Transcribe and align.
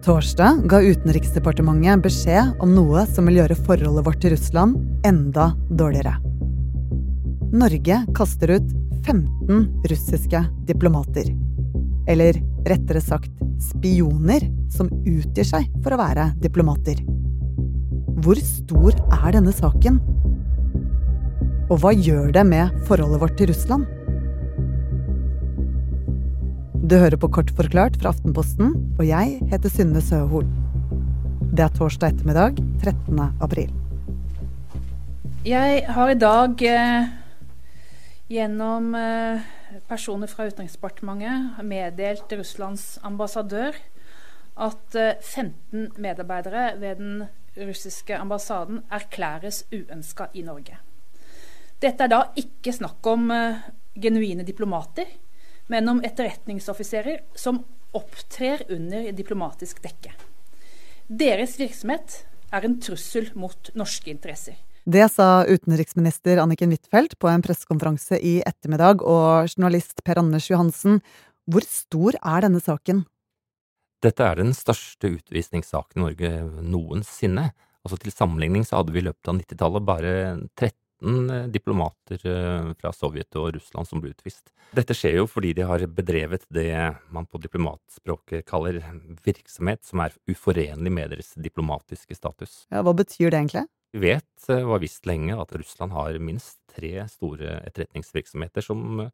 Torsdag 0.00 0.62
ga 0.64 0.78
Utenriksdepartementet 0.80 2.00
beskjed 2.00 2.54
om 2.64 2.70
noe 2.72 3.02
som 3.12 3.26
vil 3.28 3.42
gjøre 3.42 3.56
forholdet 3.66 4.06
vårt 4.06 4.22
til 4.22 4.32
Russland 4.32 4.78
enda 5.04 5.50
dårligere. 5.76 6.14
Norge 7.52 7.98
kaster 8.16 8.54
ut 8.54 8.70
15 9.04 9.84
russiske 9.92 10.40
diplomater. 10.70 11.28
Eller 12.08 12.40
rettere 12.64 13.04
sagt 13.04 13.44
spioner 13.60 14.48
som 14.72 14.88
utgir 15.04 15.44
seg 15.44 15.68
for 15.84 15.92
å 15.92 16.00
være 16.00 16.30
diplomater. 16.40 17.04
Hvor 18.24 18.40
stor 18.40 18.96
er 19.20 19.36
denne 19.36 19.52
saken? 19.52 20.00
Og 21.68 21.76
hva 21.84 21.92
gjør 21.92 22.32
det 22.40 22.48
med 22.48 22.72
forholdet 22.88 23.20
vårt 23.20 23.36
til 23.36 23.52
Russland? 23.52 23.99
Du 26.90 26.96
hører 26.98 27.14
på 27.22 27.28
Kort 27.30 27.52
forklart 27.54 28.00
fra 28.00 28.10
Aftenposten, 28.10 28.72
og 28.98 29.04
jeg 29.06 29.36
heter 29.52 29.70
Synne 29.70 30.00
Søhol. 30.02 30.48
Det 31.54 31.62
er 31.62 31.70
torsdag 31.76 32.16
ettermiddag 32.16 32.56
13. 32.82 33.20
april. 33.46 33.70
Jeg 35.46 35.84
har 35.86 36.10
i 36.10 36.16
dag 36.18 36.64
eh, 36.66 37.12
gjennom 38.34 38.90
eh, 38.98 39.46
personer 39.86 40.32
fra 40.34 40.48
Utenriksdepartementet 40.50 41.62
meddelt 41.62 42.34
Russlands 42.40 42.88
ambassadør 43.06 43.78
at 44.58 44.98
eh, 44.98 45.14
15 45.22 45.92
medarbeidere 45.94 46.72
ved 46.82 46.98
den 47.04 47.24
russiske 47.70 48.18
ambassaden 48.18 48.82
erklæres 48.90 49.62
uønska 49.70 50.32
i 50.34 50.42
Norge. 50.42 50.82
Dette 51.78 52.02
er 52.02 52.16
da 52.18 52.24
ikke 52.34 52.74
snakk 52.74 53.14
om 53.14 53.30
eh, 53.30 53.66
genuine 53.94 54.42
diplomater, 54.42 55.06
men 55.70 55.88
om 55.88 56.02
etterretningsoffiserer 56.04 57.22
som 57.38 57.62
opptrer 57.96 58.64
under 58.70 59.10
diplomatisk 59.14 59.80
dekke. 59.84 60.12
Deres 61.10 61.56
virksomhet 61.58 62.24
er 62.54 62.66
en 62.66 62.76
trussel 62.82 63.30
mot 63.38 63.70
norske 63.78 64.10
interesser. 64.12 64.58
Det 64.90 65.04
sa 65.12 65.44
utenriksminister 65.46 66.40
Anniken 66.42 66.72
Huitfeldt 66.72 67.18
på 67.20 67.28
en 67.30 67.42
pressekonferanse 67.44 68.18
i 68.18 68.38
ettermiddag, 68.46 69.04
og 69.04 69.50
journalist 69.52 70.02
Per 70.06 70.18
Anders 70.22 70.48
Johansen, 70.50 71.00
hvor 71.50 71.66
stor 71.66 72.16
er 72.18 72.46
denne 72.46 72.62
saken? 72.64 73.04
Dette 74.00 74.24
er 74.24 74.40
den 74.40 74.54
største 74.56 75.12
utvisningssaken 75.18 76.00
i 76.00 76.04
Norge 76.06 76.30
noensinne. 76.64 77.50
Altså 77.84 77.98
Til 78.00 78.14
sammenligning 78.14 78.64
så 78.66 78.80
hadde 78.80 78.94
vi 78.94 79.02
i 79.02 79.06
løpet 79.06 79.28
av 79.28 79.36
90-tallet 79.36 79.86
bare 79.86 80.14
13 80.56 80.72
diplomater 81.00 82.26
eh, 82.26 82.72
fra 82.80 82.92
Sovjet 82.92 83.36
og 83.40 83.54
Russland 83.56 83.88
som 83.88 84.02
ble 84.02 84.12
utvist. 84.12 84.52
Dette 84.76 84.94
skjer 84.94 85.20
jo 85.22 85.26
fordi 85.30 85.54
de 85.56 85.66
har 85.66 85.86
bedrevet 85.88 86.44
det 86.52 86.74
man 87.10 87.26
på 87.26 87.40
diplomatspråket 87.40 88.46
kaller 88.48 88.82
virksomhet 89.24 89.82
som 89.86 90.04
er 90.04 90.14
uforenlig 90.30 90.92
med 90.92 91.14
deres 91.14 91.32
diplomatiske 91.40 92.14
status. 92.18 92.64
Ja, 92.70 92.84
hva 92.84 92.94
betyr 92.96 93.30
det 93.30 93.40
egentlig? 93.40 93.66
Vi 93.92 94.04
vet, 94.04 94.48
eh, 94.48 94.62
og 94.62 94.76
har 94.76 94.84
visst 94.84 95.08
lenge, 95.08 95.34
at 95.40 95.56
Russland 95.56 95.96
har 95.96 96.20
minst 96.22 96.60
tre 96.70 96.92
store 97.10 97.58
etterretningsvirksomheter 97.66 98.62
som, 98.62 99.08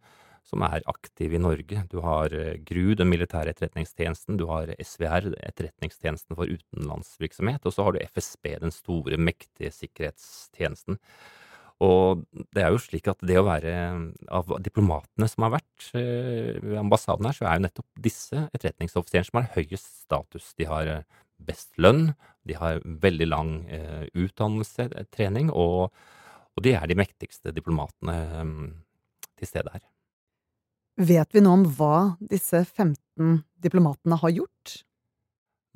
som 0.45 0.67
er 0.67 0.85
aktive 0.91 1.39
i 1.39 1.41
Norge. 1.41 1.87
Du 1.91 2.01
har 2.05 2.35
eh, 2.35 2.59
GRU, 2.59 2.93
den 2.99 3.09
militære 3.09 3.55
etterretningstjenesten, 3.55 4.37
du 4.37 4.45
har 4.51 4.75
SVR, 4.77 5.31
etterretningstjenesten 5.49 6.37
for 6.37 6.51
utenlandsvirksomhet, 6.51 7.65
og 7.65 7.73
så 7.73 7.87
har 7.87 7.97
du 7.97 8.05
FSB, 8.11 8.53
den 8.67 8.75
store, 8.75 9.17
mektige 9.17 9.73
sikkerhetstjenesten. 9.75 11.01
Og 11.85 12.23
det 12.57 12.63
er 12.65 12.73
jo 12.73 12.81
slik 12.81 13.09
at 13.11 13.21
det 13.29 13.37
å 13.37 13.45
være 13.45 13.73
av 14.33 14.55
diplomatene 14.65 15.29
som 15.29 15.45
har 15.45 15.59
vært 15.59 15.89
eh, 15.99 16.57
ved 16.63 16.79
ambassaden 16.81 17.29
her, 17.29 17.37
så 17.37 17.45
er 17.45 17.59
jo 17.59 17.65
nettopp 17.67 18.01
disse 18.07 18.47
etterretningsoffiserene 18.57 19.29
som 19.29 19.41
har 19.43 19.51
høyest 19.59 19.91
status. 20.07 20.55
De 20.57 20.69
har 20.71 20.93
best 21.37 21.77
lønn, 21.77 22.15
de 22.49 22.57
har 22.57 22.81
veldig 22.85 23.29
lang 23.29 23.53
eh, 23.69 24.07
utdannelse, 24.17 24.89
trening, 25.13 25.51
og, 25.53 25.93
og, 26.55 26.65
de 26.65 26.73
er 26.79 26.89
de 26.89 26.97
mektigste 26.97 27.53
diplomatene 27.53 28.17
eh, 28.25 28.57
til 29.37 29.53
stede 29.53 29.77
her. 29.77 29.85
Vet 30.97 31.37
vi 31.37 31.45
noe 31.45 31.61
om 31.61 31.69
hva 31.77 31.97
disse 32.25 32.63
15 32.65 33.43
diplomatene 33.61 34.17
har 34.23 34.33
gjort? 34.33 34.79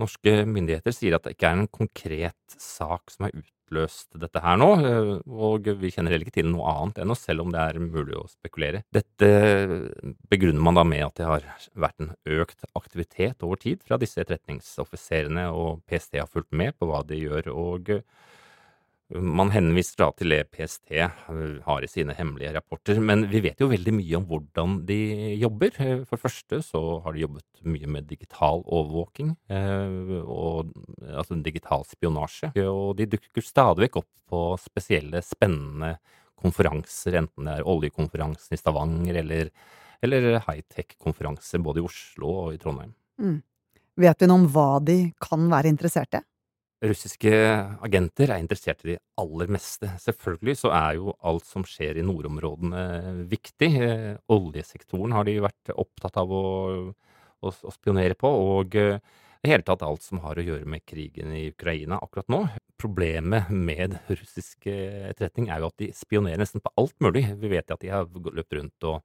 Norske 0.00 0.46
myndigheter 0.48 0.94
sier 0.96 1.18
at 1.18 1.26
det 1.26 1.36
ikke 1.36 1.50
er 1.50 1.58
en 1.58 1.68
konkret 1.68 2.54
sak 2.56 3.12
som 3.12 3.28
er 3.28 3.34
har 3.36 3.42
utløst 3.70 4.18
dette 4.18 4.42
her 4.42 4.58
nå, 4.58 4.68
eh, 4.82 5.10
og 5.30 5.68
vi 5.80 5.90
kjenner 5.90 6.12
heller 6.12 6.26
ikke 6.26 6.40
til 6.40 6.50
noe 6.50 6.66
annet 6.70 6.98
ennå, 7.02 7.14
selv 7.16 7.44
om 7.44 7.52
det 7.54 7.60
er 7.60 7.78
mulig 7.78 8.16
å 8.18 8.26
spekulere. 8.28 8.82
Dette 8.92 9.30
begrunner 10.30 10.62
man 10.62 10.78
da 10.78 10.84
med 10.84 11.04
at 11.06 11.16
det 11.16 11.28
har 11.28 11.46
vært 11.74 12.00
en 12.00 12.14
økt 12.26 12.66
aktivitet 12.74 13.42
over 13.46 13.60
tid 13.60 13.82
fra 13.86 13.98
disse 14.00 14.20
etterretningsoffiserene, 14.20 15.48
og 15.54 15.84
PST 15.86 16.18
har 16.18 16.30
fulgt 16.30 16.52
med 16.52 16.76
på 16.78 16.90
hva 16.90 17.04
de 17.06 17.22
gjør. 17.22 17.50
og 17.54 18.02
man 19.18 19.50
henviser 19.50 19.98
da 19.98 20.08
til 20.14 20.30
det 20.34 20.44
PST 20.54 20.92
har 21.64 21.84
i 21.84 21.90
sine 21.90 22.14
hemmelige 22.14 22.52
rapporter, 22.54 23.00
men 23.02 23.24
vi 23.30 23.42
vet 23.42 23.58
jo 23.60 23.70
veldig 23.70 23.94
mye 23.96 24.18
om 24.20 24.26
hvordan 24.28 24.76
de 24.86 24.98
jobber. 25.40 25.74
For 26.06 26.14
det 26.14 26.22
første 26.22 26.60
så 26.66 26.82
har 27.04 27.16
de 27.16 27.24
jobbet 27.24 27.64
mye 27.66 27.90
med 27.90 28.06
digital 28.10 28.62
overvåking, 28.66 29.34
eh, 29.50 30.14
og, 30.22 30.70
altså 31.10 31.40
digital 31.42 31.84
spionasje. 31.88 32.52
Og 32.62 32.94
de 33.00 33.08
dukker 33.16 33.44
stadig 33.44 33.88
vekk 33.88 34.00
opp 34.04 34.10
på 34.30 34.44
spesielle, 34.62 35.24
spennende 35.26 35.96
konferanser, 36.40 37.18
enten 37.20 37.50
det 37.50 37.58
er 37.58 37.68
oljekonferansen 37.68 38.56
i 38.56 38.60
Stavanger 38.60 39.20
eller, 39.20 39.50
eller 40.00 40.38
high-tech-konferanser 40.46 41.60
både 41.60 41.82
i 41.82 41.86
Oslo 41.90 42.32
og 42.46 42.54
i 42.54 42.60
Trondheim. 42.62 42.94
Mm. 43.20 43.40
Vet 44.00 44.22
vi 44.22 44.28
noe 44.30 44.40
om 44.40 44.48
hva 44.48 44.70
de 44.80 45.00
kan 45.20 45.50
være 45.50 45.68
interessert 45.68 46.16
i? 46.16 46.22
Russiske 46.80 47.30
agenter 47.84 48.30
er 48.30 48.40
interessert 48.40 48.84
i 48.84 48.94
det 48.94 49.00
aller 49.20 49.50
meste. 49.52 49.90
Selvfølgelig 50.00 50.56
så 50.62 50.72
er 50.74 50.98
jo 50.98 51.14
alt 51.26 51.46
som 51.48 51.64
skjer 51.66 52.00
i 52.00 52.04
nordområdene 52.06 53.26
viktig. 53.30 53.70
Eh, 53.84 54.12
oljesektoren 54.32 55.14
har 55.16 55.28
de 55.28 55.38
vært 55.44 55.74
opptatt 55.76 56.16
av 56.20 56.32
å, 56.32 56.44
å, 56.90 57.52
å 57.52 57.74
spionere 57.74 58.16
på, 58.18 58.30
og 58.54 58.78
i 58.78 58.86
eh, 58.94 59.18
det 59.40 59.54
hele 59.54 59.64
tatt 59.64 59.84
alt 59.84 60.04
som 60.04 60.20
har 60.20 60.36
å 60.36 60.44
gjøre 60.44 60.68
med 60.68 60.84
krigen 60.88 61.32
i 61.32 61.46
Ukraina 61.48 61.96
akkurat 62.04 62.28
nå. 62.32 62.42
Problemet 62.80 63.48
med 63.48 63.96
russisk 64.08 64.66
etterretning 64.68 65.48
er 65.48 65.62
jo 65.62 65.70
at 65.70 65.80
de 65.80 65.88
spionerer 65.96 66.42
nesten 66.42 66.60
på 66.60 66.72
alt 66.80 66.96
mulig. 67.00 67.24
Vi 67.40 67.48
vet 67.48 67.72
at 67.72 67.80
de 67.80 67.88
har 67.88 68.08
løpt 68.08 68.56
rundt 68.58 68.88
og 68.88 69.00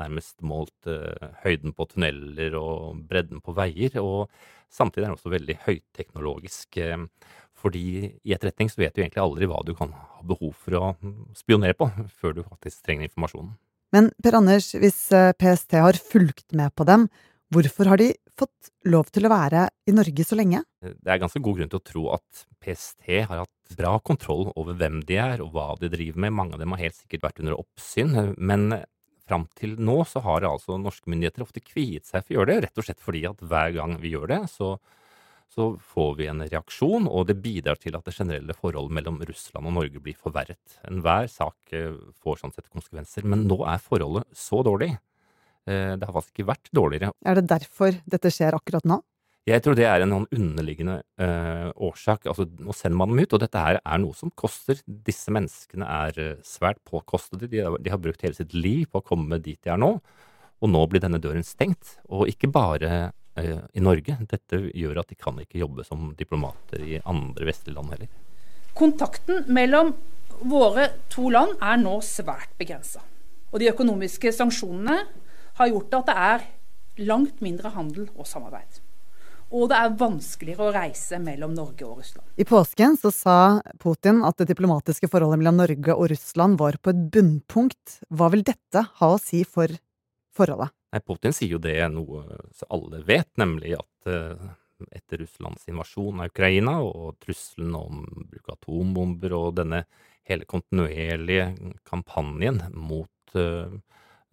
nærmest 0.00 0.40
målt 0.46 0.90
uh, 0.90 1.34
høyden 1.44 1.74
på 1.76 1.88
tunneler 1.90 2.56
og 2.58 3.04
bredden 3.10 3.42
på 3.44 3.54
veier. 3.56 3.98
Og 4.02 4.28
samtidig 4.72 5.06
er 5.06 5.10
den 5.10 5.18
også 5.18 5.34
veldig 5.34 5.58
høyteknologisk. 5.66 6.80
Uh, 6.80 7.06
fordi 7.58 7.86
i 8.22 8.34
etterretning 8.34 8.70
så 8.70 8.82
vet 8.82 8.94
du 8.94 9.02
egentlig 9.02 9.22
aldri 9.22 9.48
hva 9.50 9.62
du 9.66 9.74
kan 9.78 9.94
ha 9.94 10.26
behov 10.26 10.54
for 10.62 10.78
å 10.78 10.92
spionere 11.36 11.76
på, 11.78 11.88
før 12.20 12.38
du 12.38 12.44
faktisk 12.46 12.84
trenger 12.86 13.08
informasjonen. 13.08 13.56
Men 13.94 14.10
Per 14.22 14.36
Anders, 14.36 14.74
hvis 14.76 15.00
eh, 15.16 15.32
PST 15.38 15.78
har 15.80 15.96
fulgt 15.96 16.52
med 16.56 16.74
på 16.76 16.84
dem, 16.88 17.06
hvorfor 17.54 17.88
har 17.88 18.00
de 18.00 18.10
fått 18.38 18.70
lov 18.86 19.08
til 19.10 19.26
å 19.26 19.32
være 19.32 19.64
i 19.88 19.94
Norge 19.96 20.26
så 20.26 20.36
lenge? 20.38 20.60
Det 20.84 21.10
er 21.10 21.22
ganske 21.22 21.40
god 21.42 21.58
grunn 21.58 21.72
til 21.72 21.80
å 21.80 21.86
tro 21.88 22.02
at 22.18 22.44
PST 22.62 23.08
har 23.16 23.40
hatt 23.40 23.78
bra 23.78 23.96
kontroll 24.04 24.52
over 24.52 24.76
hvem 24.78 25.00
de 25.08 25.18
er 25.18 25.42
og 25.42 25.56
hva 25.56 25.72
de 25.80 25.90
driver 25.92 26.20
med. 26.20 26.36
Mange 26.36 26.54
av 26.56 26.62
dem 26.62 26.76
har 26.76 26.84
helt 26.84 26.98
sikkert 27.00 27.24
vært 27.30 27.42
under 27.42 27.56
oppsyn. 27.58 28.14
Men 28.36 28.68
fram 29.28 29.46
til 29.58 29.76
nå 29.80 30.00
så 30.08 30.22
har 30.24 30.46
altså 30.48 30.78
norske 30.80 31.10
myndigheter 31.10 31.44
ofte 31.44 31.62
kviet 31.64 32.08
seg 32.08 32.24
for 32.24 32.34
å 32.34 32.38
gjøre 32.40 32.54
det, 32.54 32.62
rett 32.66 32.80
og 32.80 32.86
slett 32.88 33.04
fordi 33.04 33.26
at 33.28 33.42
hver 33.44 33.74
gang 33.76 33.98
vi 34.02 34.14
gjør 34.14 34.30
det, 34.32 34.40
så, 34.52 34.74
så 35.52 35.70
får 35.92 36.14
vi 36.20 36.30
en 36.32 36.44
reaksjon, 36.46 37.08
og 37.10 37.28
det 37.28 37.38
bidrar 37.44 37.80
til 37.80 37.98
at 37.98 38.08
det 38.08 38.16
generelle 38.16 38.56
forholdet 38.56 38.96
mellom 38.98 39.20
Russland 39.28 39.70
og 39.70 39.76
Norge 39.80 40.02
blir 40.04 40.16
forverret. 40.18 40.78
Enhver 40.88 41.28
sak 41.32 41.76
eh, 41.76 41.92
får 42.24 42.42
sånn 42.42 42.56
sett 42.56 42.72
konsekvenser, 42.72 43.28
men 43.28 43.46
nå 43.50 43.60
er 43.68 43.84
forholdet 43.84 44.28
så 44.36 44.64
dårlig. 44.66 44.94
Eh, 45.68 45.94
det 45.98 46.08
har 46.08 46.16
faktisk 46.16 46.38
ikke 46.38 46.52
vært 46.54 46.72
dårligere. 46.74 47.12
Er 47.26 47.38
det 47.38 47.48
derfor 47.50 48.00
dette 48.08 48.32
skjer 48.32 48.56
akkurat 48.56 48.88
nå? 48.88 49.02
Jeg 49.48 49.62
tror 49.64 49.76
det 49.78 49.86
er 49.88 50.02
en 50.04 50.12
underliggende 50.12 50.98
uh, 51.22 51.68
årsak. 51.88 52.26
Altså, 52.28 52.44
nå 52.60 52.74
sender 52.76 52.98
man 53.00 53.12
dem 53.12 53.22
ut, 53.22 53.32
og 53.32 53.40
dette 53.40 53.62
her 53.62 53.78
er 53.80 54.00
noe 54.02 54.16
som 54.16 54.32
koster. 54.36 54.80
Disse 54.84 55.32
menneskene 55.32 55.86
er 55.88 56.18
uh, 56.20 56.40
svært 56.44 56.80
påkostede. 56.88 57.48
De, 57.48 57.62
de, 57.64 57.92
har 57.92 58.02
brukt 58.02 58.24
hele 58.24 58.36
sitt 58.36 58.52
liv 58.56 58.84
på 58.92 59.00
å 59.00 59.06
komme 59.06 59.40
dit 59.40 59.60
de 59.64 59.72
er 59.72 59.80
nå. 59.80 59.94
Og 60.58 60.72
nå 60.72 60.82
blir 60.90 61.00
denne 61.00 61.20
døren 61.22 61.46
stengt. 61.46 61.96
Og 62.12 62.28
ikke 62.28 62.50
bare 62.52 62.90
uh, 63.08 63.62
i 63.72 63.84
Norge. 63.84 64.18
Dette 64.28 64.60
gjør 64.68 65.00
at 65.00 65.14
de 65.14 65.16
kan 65.16 65.38
ikke 65.40 65.62
jobbe 65.62 65.86
som 65.86 66.10
diplomater 66.18 66.84
i 66.84 66.98
andre 67.08 67.48
vestlige 67.48 67.78
land 67.78 67.94
heller. 67.94 68.10
Kontakten 68.76 69.46
mellom 69.54 69.94
våre 70.48 70.90
to 71.10 71.30
land 71.32 71.56
er 71.64 71.80
nå 71.80 71.96
svært 72.04 72.52
begrensa. 72.60 73.00
Og 73.48 73.62
de 73.62 73.70
økonomiske 73.72 74.34
sanksjonene 74.34 74.98
har 75.56 75.72
gjort 75.72 75.96
at 76.02 76.12
det 76.12 76.18
er 76.26 76.46
langt 77.08 77.40
mindre 77.40 77.72
handel 77.72 78.10
og 78.18 78.28
samarbeid 78.28 78.82
og 79.48 79.70
det 79.70 79.78
er 79.78 79.96
vanskeligere 80.00 80.68
å 80.68 80.72
reise 80.74 81.18
mellom 81.22 81.54
Norge 81.56 81.86
og 81.86 82.02
Russland. 82.02 82.26
I 82.36 82.46
påsken 82.48 82.98
så 83.00 83.12
sa 83.14 83.36
Putin 83.80 84.20
at 84.28 84.36
det 84.40 84.50
diplomatiske 84.50 85.08
forholdet 85.08 85.40
mellom 85.40 85.60
Norge 85.62 85.96
og 85.96 86.10
Russland 86.12 86.58
var 86.60 86.76
på 86.82 86.92
et 86.92 87.00
bunnpunkt. 87.14 88.00
Hva 88.12 88.28
vil 88.34 88.44
dette 88.46 88.84
ha 89.00 89.10
å 89.14 89.20
si 89.22 89.44
for 89.48 89.72
forholdet? 90.36 90.74
Nei, 90.92 91.02
Putin 91.04 91.34
sier 91.36 91.56
jo 91.56 91.60
det 91.60 91.76
noe 91.92 92.24
alle 92.72 93.02
vet, 93.08 93.28
nemlig 93.40 93.74
at 93.76 94.08
uh, 94.08 94.52
etter 94.94 95.24
Russlands 95.24 95.68
invasjon 95.68 96.22
av 96.22 96.30
Ukraina 96.30 96.78
og 96.84 97.18
trusselen 97.24 97.74
om 97.76 98.04
bruk 98.28 98.48
av 98.48 98.56
atombomber 98.56 99.36
og 99.36 99.58
denne 99.58 99.82
hele 100.28 100.48
kontinuerlige 100.48 101.50
kampanjen 101.88 102.62
mot 102.76 103.36
uh, 103.36 103.72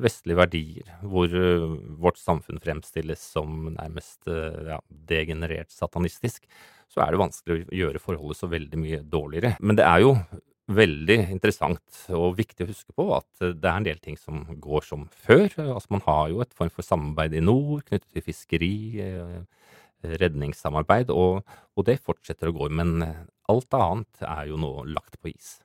vestlige 0.02 0.40
verdier, 0.40 0.90
hvor 1.08 1.32
uh, 1.32 1.76
vårt 2.02 2.20
samfunn 2.20 2.60
fremstilles 2.64 3.22
som 3.36 3.70
nærmest 3.76 4.28
uh, 4.28 4.74
ja, 4.74 4.80
degenerert 5.10 5.72
satanistisk, 5.72 6.44
så 6.92 7.04
er 7.04 7.14
det 7.14 7.22
vanskelig 7.22 7.64
å 7.64 7.78
gjøre 7.80 8.02
forholdet 8.04 8.42
så 8.42 8.50
veldig 8.52 8.82
mye 8.82 9.00
dårligere. 9.08 9.56
Men 9.64 9.80
det 9.80 9.88
er 9.88 10.04
jo 10.04 10.12
veldig 10.76 11.18
interessant 11.30 12.06
og 12.16 12.38
viktig 12.40 12.66
å 12.66 12.70
huske 12.72 12.94
på 12.98 13.08
at 13.14 13.44
det 13.44 13.70
er 13.70 13.76
en 13.78 13.88
del 13.88 14.00
ting 14.02 14.18
som 14.18 14.44
går 14.62 14.86
som 14.86 15.06
før. 15.14 15.48
Altså 15.62 15.94
Man 15.94 16.06
har 16.08 16.30
jo 16.34 16.42
et 16.44 16.56
form 16.58 16.72
for 16.74 16.86
samarbeid 16.86 17.36
i 17.38 17.44
nord 17.44 17.86
knyttet 17.86 18.10
til 18.16 18.26
fiskeri, 18.26 18.76
redningssamarbeid, 20.06 21.14
og, 21.14 21.46
og 21.78 21.86
det 21.86 22.00
fortsetter 22.02 22.50
å 22.50 22.56
gå. 22.58 22.70
Men 22.74 22.98
alt 23.52 23.78
annet 23.78 24.26
er 24.26 24.50
jo 24.50 24.58
nå 24.62 24.72
lagt 24.90 25.20
på 25.22 25.32
is. 25.34 25.60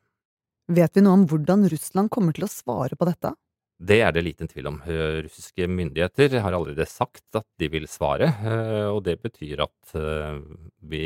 Vet 0.70 0.94
vi 0.94 1.02
noe 1.02 1.16
om 1.18 1.24
hvordan 1.28 1.64
Russland 1.72 2.12
kommer 2.12 2.36
til 2.36 2.46
å 2.46 2.52
svare 2.52 2.96
på 2.98 3.08
dette? 3.08 3.32
Det 3.80 3.96
er 4.04 4.12
det 4.12 4.24
liten 4.26 4.50
tvil 4.50 4.68
om. 4.68 4.80
Eh, 4.84 5.22
russiske 5.24 5.66
myndigheter 5.68 6.36
har 6.44 6.52
allerede 6.52 6.84
sagt 6.88 7.38
at 7.38 7.46
de 7.60 7.70
vil 7.72 7.88
svare, 7.88 8.28
eh, 8.28 8.88
og 8.90 9.04
det 9.06 9.16
betyr 9.22 9.62
at 9.64 9.94
eh, 9.96 10.40
vi 10.84 11.04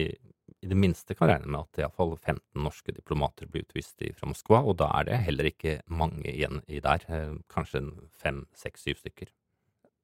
i 0.65 0.69
det 0.71 0.79
minste 0.81 1.15
kan 1.15 1.29
regne 1.29 1.47
med 1.47 1.61
at 1.61 1.82
iallfall 1.82 2.17
15 2.17 2.41
norske 2.65 2.94
diplomater 2.97 3.47
blir 3.47 3.67
utvist 3.67 4.00
fra 4.17 4.31
Moskva, 4.31 4.62
og 4.65 4.79
da 4.81 4.88
er 4.99 5.11
det 5.11 5.23
heller 5.26 5.50
ikke 5.50 5.79
mange 5.93 6.25
igjen 6.32 6.62
i 6.67 6.81
der, 6.81 7.05
kanskje 7.53 7.82
fem, 8.17 8.47
seks, 8.56 8.87
syv 8.88 9.03
stykker. 9.03 9.29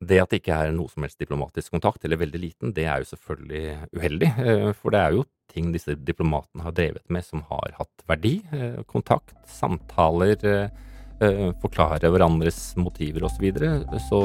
Det 0.05 0.21
at 0.21 0.33
det 0.33 0.43
ikke 0.43 0.59
er 0.61 0.75
noe 0.77 0.93
som 0.93 1.07
helst 1.07 1.21
diplomatisk 1.21 1.73
kontakt, 1.73 2.05
eller 2.05 2.21
veldig 2.21 2.43
liten, 2.45 2.75
det 2.77 2.85
er 2.85 3.01
jo 3.01 3.09
selvfølgelig 3.09 3.65
uheldig, 3.97 4.31
for 4.83 4.93
det 4.93 5.01
er 5.01 5.17
jo 5.17 5.25
ting 5.51 5.73
disse 5.75 5.97
diplomatene 5.99 6.65
har 6.65 6.77
drevet 6.77 7.07
med 7.13 7.27
som 7.27 7.43
har 7.51 7.75
hatt 7.79 8.07
verdi. 8.11 8.39
Eh, 8.55 8.81
kontakt, 8.91 9.35
samtaler, 9.51 10.37
eh, 10.45 10.69
eh, 10.69 10.90
forklare 11.61 12.09
hverandres 12.09 12.59
motiver 12.81 13.27
osv. 13.29 13.37
Så, 13.37 13.45
videre. 13.45 14.01
så 14.09 14.21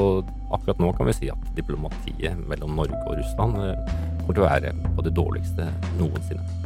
akkurat 0.56 0.80
nå 0.80 0.94
kan 0.96 1.10
vi 1.10 1.18
si 1.18 1.32
at 1.32 1.50
diplomatiet 1.58 2.40
mellom 2.48 2.76
Norge 2.80 3.00
og 3.06 3.18
Russland 3.20 3.60
kommer 3.60 4.34
til 4.34 4.44
å 4.44 4.48
være 4.48 4.76
på 4.96 5.06
det 5.06 5.16
dårligste 5.16 5.68
noensinne. 6.00 6.66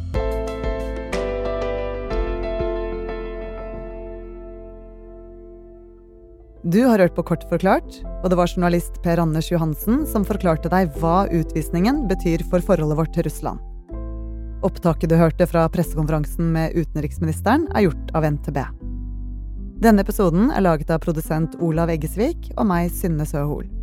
Du 6.70 6.82
har 6.84 7.00
hørt 7.00 7.16
på 7.16 7.24
Kort 7.24 7.46
forklart, 7.50 8.02
og 8.20 8.30
det 8.30 8.38
var 8.38 8.52
journalist 8.52 8.98
Per 9.02 9.22
Anders 9.24 9.48
Johansen 9.48 10.02
som 10.06 10.28
forklarte 10.28 10.70
deg 10.70 10.92
hva 11.00 11.24
utvisningen 11.32 12.04
betyr 12.12 12.44
for 12.52 12.60
forholdet 12.60 13.00
vårt 13.00 13.16
til 13.16 13.26
Russland. 13.30 13.64
Opptaket 14.68 15.08
du 15.08 15.16
hørte 15.16 15.48
fra 15.48 15.64
pressekonferansen 15.72 16.52
med 16.52 16.76
utenriksministeren, 16.76 17.70
er 17.72 17.88
gjort 17.88 18.12
av 18.12 18.28
NTB. 18.28 18.60
Denne 19.80 20.04
episoden 20.04 20.50
er 20.52 20.60
laget 20.66 20.90
av 20.92 21.00
produsent 21.06 21.54
Olav 21.64 21.88
Eggesvik 21.94 22.50
og 22.58 22.66
meg, 22.68 22.92
Synne 22.92 23.24
Søhol. 23.24 23.79